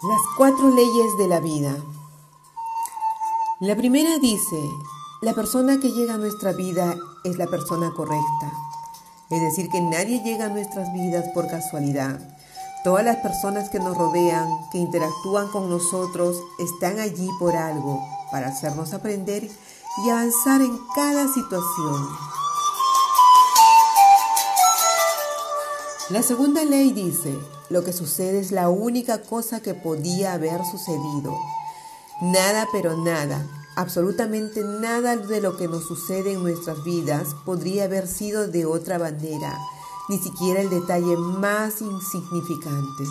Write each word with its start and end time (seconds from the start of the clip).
Las 0.00 0.20
cuatro 0.36 0.70
leyes 0.70 1.16
de 1.18 1.26
la 1.26 1.40
vida. 1.40 1.76
La 3.60 3.74
primera 3.74 4.18
dice, 4.18 4.70
la 5.20 5.34
persona 5.34 5.80
que 5.80 5.90
llega 5.90 6.14
a 6.14 6.18
nuestra 6.18 6.52
vida 6.52 6.94
es 7.24 7.38
la 7.38 7.46
persona 7.48 7.90
correcta. 7.96 8.52
Es 9.30 9.42
decir, 9.42 9.68
que 9.68 9.80
nadie 9.80 10.22
llega 10.22 10.46
a 10.46 10.48
nuestras 10.48 10.92
vidas 10.92 11.24
por 11.34 11.48
casualidad. 11.48 12.20
Todas 12.84 13.04
las 13.04 13.16
personas 13.16 13.68
que 13.68 13.80
nos 13.80 13.96
rodean, 13.96 14.48
que 14.70 14.78
interactúan 14.78 15.48
con 15.48 15.68
nosotros, 15.68 16.40
están 16.60 17.00
allí 17.00 17.28
por 17.40 17.56
algo, 17.56 18.00
para 18.30 18.48
hacernos 18.48 18.94
aprender 18.94 19.42
y 20.04 20.08
avanzar 20.08 20.60
en 20.60 20.78
cada 20.94 21.26
situación. 21.26 22.08
La 26.10 26.22
segunda 26.22 26.64
ley 26.64 26.92
dice, 26.92 27.36
lo 27.70 27.82
que 27.82 27.92
sucede 27.92 28.38
es 28.38 28.52
la 28.52 28.68
única 28.68 29.22
cosa 29.22 29.60
que 29.60 29.74
podía 29.74 30.34
haber 30.34 30.64
sucedido. 30.64 31.36
Nada, 32.20 32.68
pero 32.72 32.96
nada, 32.96 33.44
absolutamente 33.78 34.64
nada 34.64 35.16
de 35.16 35.40
lo 35.40 35.56
que 35.56 35.68
nos 35.68 35.86
sucede 35.86 36.32
en 36.32 36.42
nuestras 36.42 36.82
vidas 36.82 37.28
podría 37.44 37.84
haber 37.84 38.08
sido 38.08 38.48
de 38.48 38.66
otra 38.66 38.98
manera, 38.98 39.56
ni 40.08 40.18
siquiera 40.18 40.60
el 40.60 40.68
detalle 40.68 41.16
más 41.16 41.80
insignificante. 41.80 43.04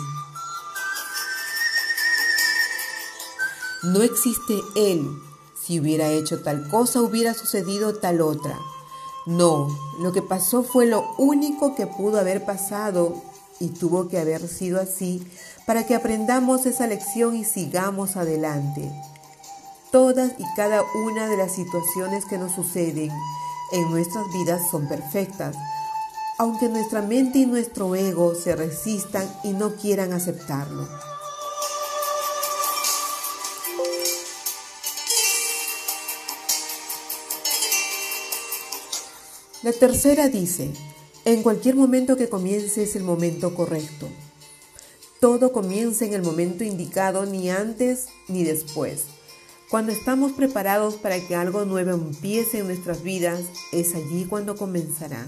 No 3.82 4.02
existe 4.02 4.60
él. 4.74 5.08
Si 5.58 5.80
hubiera 5.80 6.10
hecho 6.10 6.42
tal 6.42 6.68
cosa, 6.68 7.00
hubiera 7.00 7.32
sucedido 7.32 7.94
tal 7.94 8.20
otra. 8.20 8.58
No, 9.24 9.68
lo 10.00 10.12
que 10.12 10.20
pasó 10.20 10.62
fue 10.62 10.84
lo 10.84 11.14
único 11.16 11.76
que 11.76 11.86
pudo 11.86 12.20
haber 12.20 12.44
pasado 12.44 13.22
y 13.58 13.68
tuvo 13.68 14.08
que 14.08 14.18
haber 14.18 14.46
sido 14.46 14.78
así 14.78 15.26
para 15.66 15.86
que 15.86 15.94
aprendamos 15.94 16.66
esa 16.66 16.86
lección 16.86 17.36
y 17.36 17.44
sigamos 17.44 18.16
adelante. 18.16 18.92
Todas 19.90 20.32
y 20.38 20.44
cada 20.54 20.84
una 20.94 21.28
de 21.28 21.38
las 21.38 21.54
situaciones 21.54 22.26
que 22.26 22.36
nos 22.36 22.52
suceden 22.52 23.10
en 23.72 23.90
nuestras 23.90 24.30
vidas 24.34 24.60
son 24.70 24.86
perfectas, 24.86 25.56
aunque 26.36 26.68
nuestra 26.68 27.00
mente 27.00 27.38
y 27.38 27.46
nuestro 27.46 27.94
ego 27.94 28.34
se 28.34 28.54
resistan 28.54 29.26
y 29.44 29.54
no 29.54 29.76
quieran 29.76 30.12
aceptarlo. 30.12 30.86
La 39.62 39.72
tercera 39.72 40.28
dice, 40.28 40.70
en 41.24 41.42
cualquier 41.42 41.76
momento 41.76 42.16
que 42.16 42.28
comience 42.28 42.82
es 42.82 42.94
el 42.94 43.04
momento 43.04 43.54
correcto. 43.54 44.06
Todo 45.18 45.50
comienza 45.50 46.04
en 46.04 46.12
el 46.12 46.22
momento 46.22 46.62
indicado, 46.62 47.24
ni 47.24 47.50
antes 47.50 48.06
ni 48.28 48.44
después. 48.44 49.17
Cuando 49.70 49.92
estamos 49.92 50.32
preparados 50.32 50.94
para 50.94 51.20
que 51.20 51.36
algo 51.36 51.66
nuevo 51.66 51.90
empiece 51.90 52.60
en 52.60 52.68
nuestras 52.68 53.02
vidas, 53.02 53.42
es 53.70 53.94
allí 53.94 54.24
cuando 54.24 54.56
comenzará. 54.56 55.26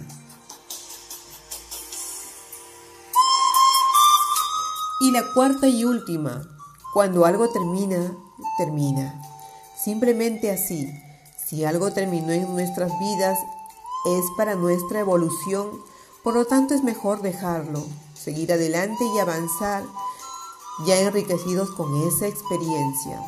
Y 5.02 5.10
la 5.10 5.24
cuarta 5.34 5.68
y 5.68 5.84
última, 5.84 6.48
cuando 6.94 7.26
algo 7.26 7.50
termina, 7.50 8.16
termina. 8.56 9.20
Simplemente 9.84 10.50
así. 10.50 10.90
Si 11.46 11.66
algo 11.66 11.92
terminó 11.92 12.32
en 12.32 12.50
nuestras 12.54 12.98
vidas, 12.98 13.38
es 14.06 14.24
para 14.38 14.54
nuestra 14.54 15.00
evolución, 15.00 15.68
por 16.24 16.32
lo 16.32 16.46
tanto 16.46 16.74
es 16.74 16.82
mejor 16.82 17.20
dejarlo, 17.20 17.84
seguir 18.14 18.54
adelante 18.54 19.04
y 19.14 19.18
avanzar 19.18 19.84
ya 20.86 20.98
enriquecidos 20.98 21.70
con 21.72 22.08
esa 22.08 22.26
experiencia. 22.26 23.20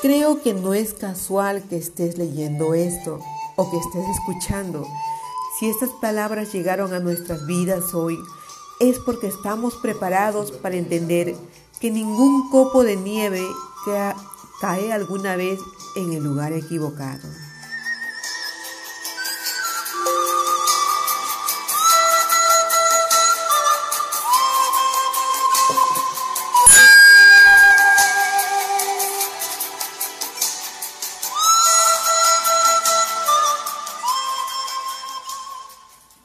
Creo 0.00 0.42
que 0.42 0.54
no 0.54 0.74
es 0.74 0.94
casual 0.94 1.64
que 1.68 1.76
estés 1.76 2.18
leyendo 2.18 2.72
esto 2.74 3.18
o 3.56 3.68
que 3.68 3.78
estés 3.78 4.04
escuchando. 4.16 4.86
Si 5.58 5.68
estas 5.68 5.90
palabras 6.00 6.52
llegaron 6.52 6.92
a 6.94 7.00
nuestras 7.00 7.44
vidas 7.46 7.94
hoy, 7.94 8.16
es 8.78 8.96
porque 9.00 9.26
estamos 9.26 9.74
preparados 9.74 10.52
para 10.52 10.76
entender 10.76 11.34
que 11.80 11.90
ningún 11.90 12.48
copo 12.48 12.84
de 12.84 12.94
nieve 12.94 13.44
cae 14.60 14.92
alguna 14.92 15.34
vez 15.34 15.58
en 15.96 16.12
el 16.12 16.22
lugar 16.22 16.52
equivocado. 16.52 17.28